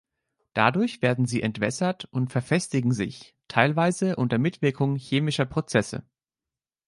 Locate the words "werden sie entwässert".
1.03-2.05